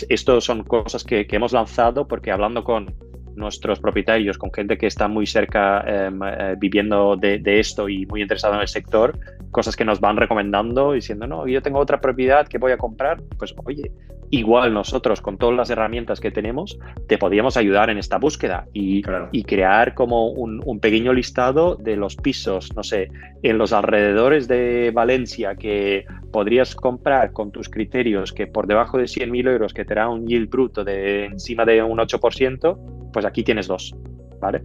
[0.10, 2.94] esto son cosas que, hemos lanzado porque hablando con
[3.36, 8.24] nuestros propietarios, con gente que está muy cerca em, eh, viviendo de, esto y muy
[8.24, 9.18] interesado en el sector,
[9.52, 13.22] cosas que nos van recomendando, diciendo, no, yo tengo otra propiedad que voy a comprar,
[13.38, 13.92] pues oye,
[14.30, 19.02] igual nosotros con todas las herramientas que tenemos, te podríamos ayudar en esta búsqueda y,
[19.32, 23.10] y crear como un, un, pequeño listado de los pisos, no sé,
[23.42, 29.06] en los alrededores de Valencia que podrías comprar con tus criterios que por debajo de
[29.06, 33.44] 100.000 euros que te da un yield bruto de encima de un 8%, pues aquí
[33.44, 33.96] tienes dos.
[34.40, 34.62] ¿Vale?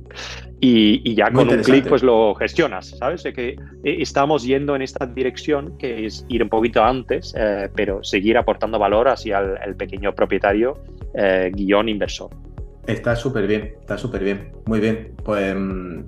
[0.60, 3.22] Y, ya con un clic pues lo gestionas, ¿sabes?
[3.24, 3.56] De que eh,
[3.98, 8.78] estamos yendo en esta dirección que es ir un poquito antes, eh, pero seguir aportando
[8.78, 10.78] valor hacia el, pequeño propietario
[11.14, 12.30] eh, guion inversor.
[12.86, 15.14] Está súper bien, está súper bien, muy bien.
[15.24, 16.00] Pues mm,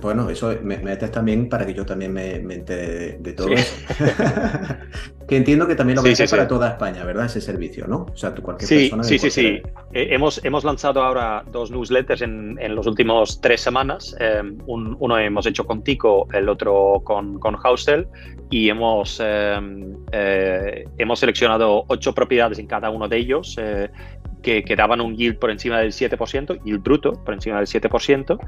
[0.00, 3.74] bueno, eso me, metes también para que yo también me, me entere de, todo eso.
[5.28, 7.26] que entiendo que también lo vais a hacer para toda España, ¿verdad?
[7.26, 8.06] Ese servicio, ¿no?
[8.12, 9.02] O sea, tú cualquier persona.
[9.02, 9.60] Sí, sí, sí.
[9.92, 14.16] Eh, hemos, hemos lanzado ahora dos newsletters en, en los últimos tres semanas.
[14.18, 18.06] Eh, uno hemos hecho con Tico, el otro con, con Housel,
[18.50, 23.58] y hemos, eh, hemos seleccionado ocho propiedades en cada uno de ellos
[24.42, 28.38] que, daban un yield por encima del 7%, yield bruto por encima del 7%,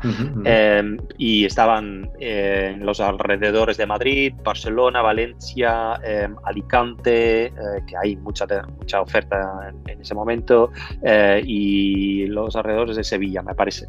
[0.45, 7.53] em, y estaban eh, en los alrededores de Madrid, Barcelona, Valencia, em, Alicante, eh,
[7.87, 8.47] que hay mucha,
[8.79, 10.71] mucha oferta en, ese momento,
[11.03, 13.87] eh, y los alrededores de Sevilla, me parece.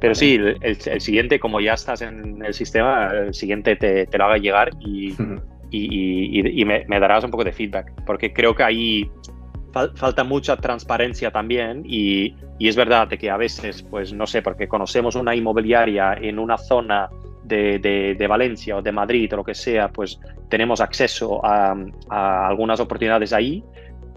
[0.00, 4.24] Pero sí, el, siguiente, como ya estás en el sistema, el siguiente te, te lo
[4.24, 5.14] haga llegar y,
[5.70, 9.10] y, y me, me, darás un poco de feedback, porque creo que ahí
[9.74, 15.16] falta mucha transparencia también y, es verdad que a veces, pues no sé, porque conocemos
[15.16, 17.10] una inmobiliaria en una zona
[17.44, 21.74] de, Valencia o de Madrid o lo que sea, pues tenemos acceso a,
[22.48, 23.62] algunas oportunidades ahí,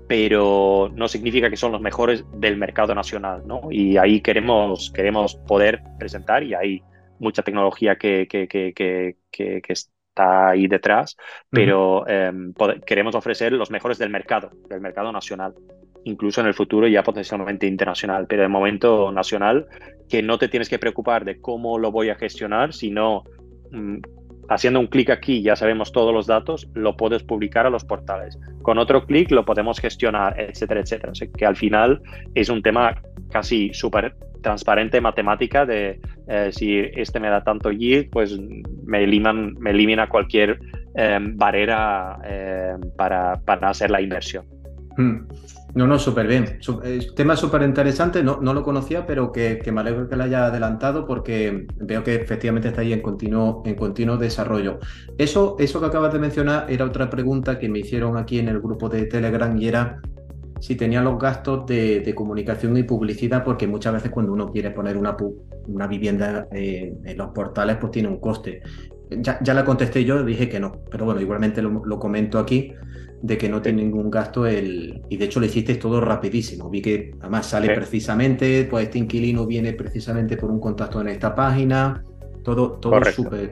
[0.08, 3.62] pero no significa que son los mejores del mercado nacional, ¿no?
[3.70, 6.82] Y ahí queremos, queremos poder presentar y hay
[7.20, 8.74] mucha tecnología que, que, que,
[9.32, 9.62] que,
[10.17, 11.15] está ahí detrás,
[11.49, 12.53] pero em,
[12.86, 15.53] queremos ofrecer los mejores del mercado, del mercado nacional,
[16.06, 19.67] incluso en el futuro ya potencialmente internacional, pero de momento nacional,
[20.10, 23.23] que no te tienes que preocupar de cómo lo voy a gestionar, sino
[23.71, 23.97] mm,
[24.50, 28.38] haciendo un clic aquí ya sabemos todos los datos, lo puedes publicar a los portales.
[28.62, 31.12] Con otro clic lo podemos gestionar, etcétera, etcétera.
[31.12, 32.02] O sea, que al final
[32.36, 38.10] es un tema casi súper transparente matemática de eh, si este me da tanto yield,
[38.10, 38.40] pues
[38.86, 40.60] me, elimina cualquier
[40.96, 42.18] em, barrera
[42.96, 44.46] para, para, hacer la inversión.
[44.98, 45.28] Hmm.
[45.78, 46.58] No, no, súper bien.
[46.84, 50.24] Eh, tema súper interesante, no, no, lo conocía, pero que, que, me alegro que lo
[50.24, 54.80] haya adelantado porque veo que efectivamente está ahí en continuo, en continuo desarrollo.
[55.20, 58.60] Eso, eso que acabas de mencionar era otra pregunta que me hicieron aquí en el
[58.60, 60.02] grupo de Telegram y era
[60.60, 64.98] si tenía los gastos de, comunicación y publicidad, porque muchas veces cuando uno quiere poner
[64.98, 65.16] una,
[65.68, 68.63] una vivienda eh, en los portales, pues tiene un coste.
[69.12, 72.74] Ya, ya, la contesté yo, dije que no, pero bueno, igualmente lo, comento aquí,
[73.21, 75.01] de que no tiene ningún gasto el...
[75.10, 76.69] Y de hecho lo hiciste todo rapidísimo.
[76.69, 81.34] Vi que además sale precisamente, pues este inquilino viene precisamente por un contacto en esta
[81.34, 82.03] página,
[82.43, 82.99] todo, todo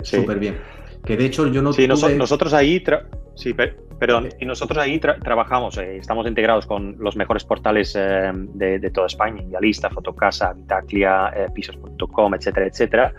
[0.04, 0.58] súper bien.
[1.04, 1.74] Que de hecho yo no...
[1.74, 2.84] Sí, nosotros ahí...
[3.36, 3.54] Sí,
[4.00, 9.08] Perdón, y nosotros ahí trabajamos, eh, estamos integrados con los mejores portales eh, de, toda
[9.08, 13.14] España, Idealista, Fotocasa, Vitaclia, eh, Pisos.com, etcétera, etcétera.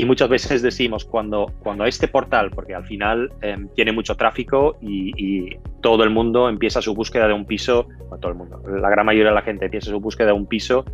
[0.00, 3.30] Y muchas veces decimos, cuando, cuando este portal, porque al final
[3.74, 8.32] tiene mucho tráfico y, todo el mundo empieza su búsqueda de un piso, no todo
[8.32, 10.84] el mundo, la gran mayoría de la gente empieza su búsqueda de un piso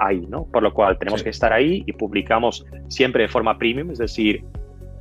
[0.00, 0.46] ahí, ¿no?
[0.46, 4.44] Por lo cual tenemos que estar ahí y publicamos siempre de forma premium, es decir,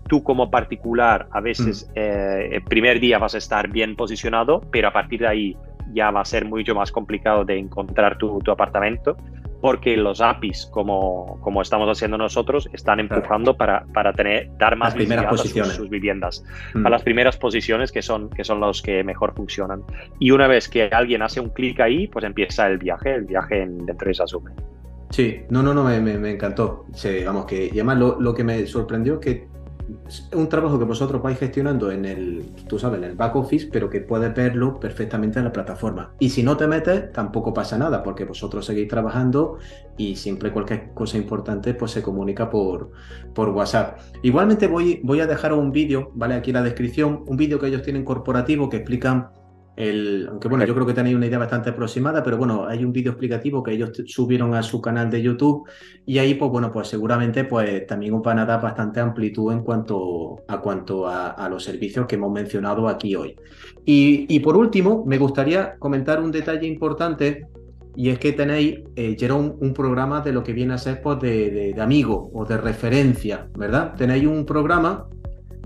[0.07, 1.91] tú como particular a veces mm.
[1.95, 5.57] eh, el primer día vas a estar bien posicionado, pero a partir de ahí
[5.93, 9.17] ya va a ser mucho más complicado de encontrar tu, apartamento
[9.65, 14.93] porque los APIs, como, como estamos haciendo nosotros, están empujando para, para tener, dar más
[14.93, 16.43] visibilidad a sus, viviendas,
[16.75, 16.85] mm.
[16.85, 19.81] a las primeras posiciones que son, que son los que mejor funcionan.
[20.19, 23.63] Y una vez que alguien hace un clic ahí, pues empieza el viaje, el viaje
[23.63, 24.51] en, dentro de esa sube.
[25.09, 26.85] Sí, no, no, no, me, me, encantó.
[26.93, 29.41] Sí, vamos, que, y además lo, lo que me sorprendió que es
[30.33, 33.89] un trabajo que vosotros vais gestionando en el, tú sabes, en el back office, pero
[33.89, 36.13] que puedes verlo perfectamente en la plataforma.
[36.19, 39.57] Y si no te metes, tampoco pasa nada, porque vosotros seguís trabajando
[39.97, 42.91] y siempre cualquier cosa importante pues se comunica por,
[43.33, 43.99] por WhatsApp.
[44.23, 46.35] Igualmente voy, voy a dejar un vídeo, ¿vale?
[46.35, 49.29] Aquí en la descripción, un vídeo que ellos tienen corporativo que explican
[49.77, 53.11] aunque bueno, yo creo que tenéis una idea bastante aproximada, pero bueno, hay un vídeo
[53.11, 55.67] explicativo que ellos subieron a su canal de YouTube
[56.05, 60.43] y ahí, pues bueno, pues seguramente pues también van a dar bastante amplitud en cuanto
[60.47, 63.35] a, cuanto a, los servicios que hemos mencionado aquí hoy.
[63.85, 67.47] Y, por último, me gustaría comentar un detalle importante
[67.97, 71.73] y es que tenéis, eh, un programa de lo que viene a ser pues, de,
[71.75, 73.93] de amigo o de referencia, ¿verdad?
[73.95, 75.07] Tenéis un programa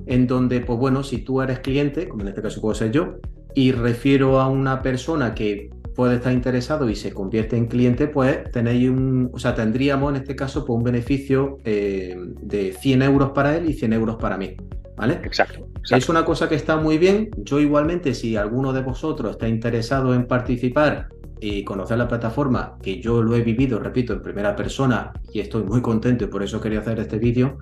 [0.06, 3.20] en donde, pues bueno, si tú eres cliente, como en este caso puedo ser yo,
[3.56, 8.50] y refiero a una persona que puede estar interesado y se convierte en cliente, pues
[8.52, 13.32] tenéis un, o sea, tendríamos en este caso pues, un beneficio eh, de 100 euros
[13.32, 14.56] para él y 100 euros para mí.
[14.96, 15.20] ¿Vale?
[15.24, 17.30] Exacto, Es una cosa que está muy bien.
[17.38, 21.08] Yo igualmente, si alguno de vosotros está interesado en participar
[21.40, 25.64] y conocer la plataforma, que yo lo he vivido, repito, en primera persona y estoy
[25.64, 27.58] muy contento y por eso quería hacer este vídeo,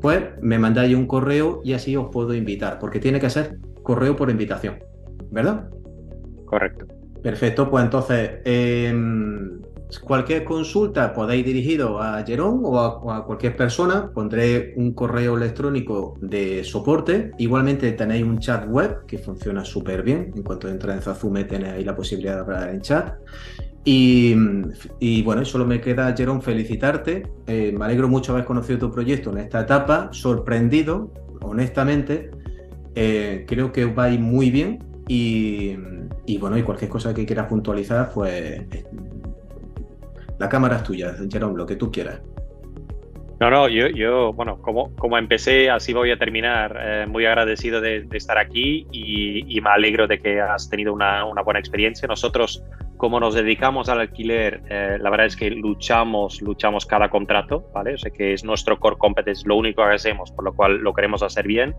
[0.00, 4.16] pues me mandáis un correo y así os puedo invitar, porque tiene que ser correo
[4.16, 4.78] por invitación,
[5.32, 5.68] ¿verdad?
[6.44, 6.86] Correcto.
[7.22, 9.60] Perfecto, pues entonces, em,
[10.04, 16.64] cualquier consulta podéis dirigido a Jerón o a, cualquier persona, pondré un correo electrónico de
[16.64, 17.30] soporte.
[17.38, 20.32] Igualmente tenéis un chat web que funciona súper bien.
[20.34, 23.14] En cuanto entra en Zazume tenéis ahí la posibilidad de hablar en chat.
[23.84, 24.34] Y,
[25.22, 27.22] bueno, solo me queda, Jerón, felicitarte.
[27.46, 32.30] Eh, me alegro mucho haber conocido tu proyecto en esta etapa, sorprendido, honestamente.
[32.94, 35.76] Eh, creo que os va a ir muy bien y,
[36.38, 38.62] bueno, y cualquier cosa que quieras puntualizar, pues
[40.38, 42.20] la cámara es tuya, Jerome, lo que tú quieras.
[43.42, 46.78] No, no, yo, yo bueno, como, como empecé, así voy a terminar.
[46.80, 51.42] Eh, muy agradecido de, estar aquí y, me alegro de que has tenido una, una
[51.42, 52.06] buena experiencia.
[52.06, 52.62] Nosotros
[53.02, 57.94] como nos dedicamos al alquiler, eh, la verdad es que luchamos, luchamos cada contrato, ¿vale?
[57.94, 60.94] O sea que es nuestro core competence, lo único que hacemos, por lo cual lo
[60.94, 61.74] queremos hacer bien.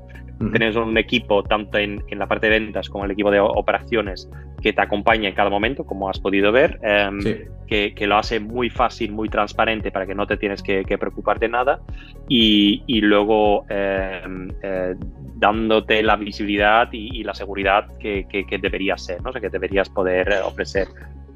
[0.51, 4.29] Tenemos un equipo, tanto en, en, la parte de ventas como el equipo de operaciones,
[4.61, 7.19] que te acompaña en cada momento, como has podido ver, em,
[7.67, 11.39] que, que, lo hace muy fácil, muy transparente para que no te tienes que, preocupar
[11.39, 11.79] de nada.
[12.27, 14.95] Y, y luego em, eh,
[15.35, 19.29] dándote la visibilidad y, la seguridad que, que, deberías ser, ¿no?
[19.29, 20.87] O sea, que deberías poder ofrecer.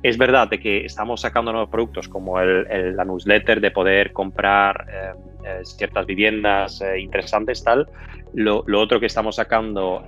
[0.03, 4.85] Es verdad de que estamos sacando nuevos productos como el, la newsletter de poder comprar
[4.89, 5.11] eh,
[5.43, 7.89] eh, ciertas viviendas eh, interesantes, tal.
[8.33, 10.03] Lo, otro que estamos sacando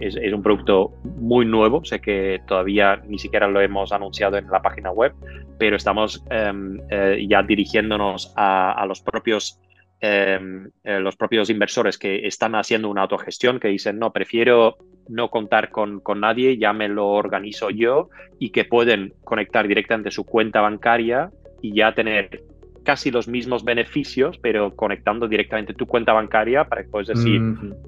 [0.00, 4.62] es, un producto muy nuevo, sé que todavía ni siquiera lo hemos anunciado en la
[4.62, 5.12] página web,
[5.58, 9.60] pero estamos ya dirigiéndonos a, los propios
[10.00, 14.78] los propios inversores que están haciendo una autogestión, que dicen, no, prefiero
[15.08, 20.10] no contar con, con, nadie, ya me lo organizo yo y que pueden conectar directamente
[20.10, 21.30] su cuenta bancaria
[21.62, 22.42] y ya tener
[22.86, 27.42] casi los mismos beneficios, pero conectando directamente tu cuenta bancaria para que puedas decir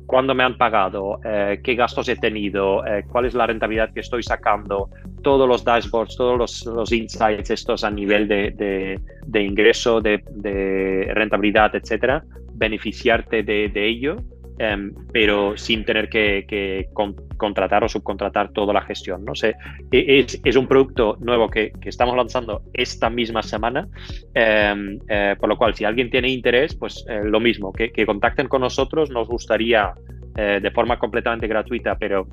[0.07, 4.01] cuándo me han pagado, eh, qué gastos he tenido, eh, cuál es la rentabilidad que
[4.01, 4.91] estoy sacando,
[5.23, 11.13] todos los dashboards, todos los, los insights estos a nivel de, de, ingreso, de, de,
[11.15, 14.17] rentabilidad, etcétera, beneficiarte de, ello
[14.61, 16.89] Em, pero sin tener que,
[17.37, 19.25] contratar o subcontratar toda la gestión.
[19.25, 19.37] ¿no?
[19.37, 19.55] sé
[19.93, 23.87] e, es, un producto nuevo que, estamos lanzando esta misma semana,
[24.35, 28.49] em, eh, por lo cual si alguien tiene interés, pues eh, lo mismo, que, contacten
[28.49, 29.93] con nosotros, nos gustaría
[30.37, 32.27] eh, de forma completamente gratuita, pero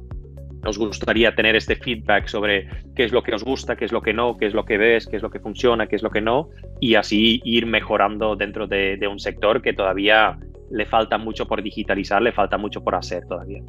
[0.63, 4.01] nos gustaría tener este feedback sobre qué es lo que os gusta, qué es lo
[4.01, 6.09] que no, qué es lo que ves, qué es lo que funciona, qué es lo
[6.09, 6.49] que no,
[6.79, 10.39] y así ir mejorando dentro de un sector que todavía
[10.71, 13.61] le falta mucho por digitalizar, le falta mucho por hacer todavía.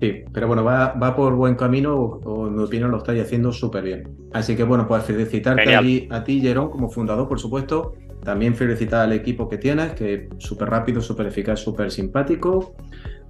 [0.00, 3.52] Sí, pero bueno, va, va por buen camino, o, en mi opinión lo estáis haciendo
[3.52, 4.08] súper bien.
[4.32, 7.94] Así que bueno, pues felicitarte a ti, Jerón, como fundador, por supuesto.
[8.22, 12.74] También felicitar al equipo que tienes, que súper rápido, súper eficaz, súper simpático.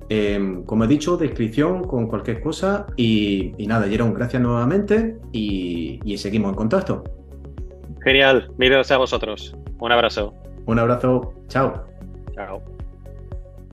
[0.09, 2.87] Em, como he dicho, descripción con cualquier cosa.
[2.97, 7.05] Y, nada, Jerón, gracias nuevamente y, y seguimos en contacto.
[8.03, 9.57] Genial, mil gracias a vosotros.
[9.79, 10.33] Un abrazo.
[10.67, 11.85] Un abrazo, chao.
[12.35, 12.76] Chao.